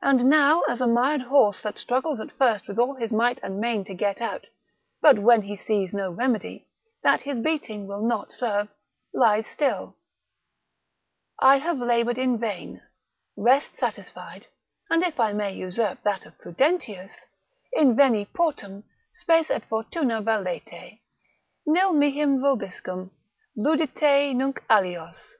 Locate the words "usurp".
15.54-16.02